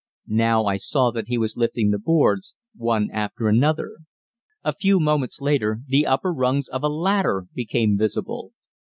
Now 0.27 0.65
I 0.65 0.77
saw 0.77 1.11
that 1.11 1.27
he 1.27 1.37
was 1.37 1.57
lifting 1.57 1.91
the 1.91 1.99
boards, 1.99 2.55
one 2.75 3.11
after 3.11 3.47
another. 3.47 3.97
A 4.63 4.73
few 4.73 4.99
moments 4.99 5.39
later 5.41 5.81
the 5.85 6.07
upper 6.07 6.33
rungs 6.33 6.67
of 6.67 6.81
a 6.83 6.89
ladder 6.89 7.45
became 7.53 7.99
visible. 7.99 8.51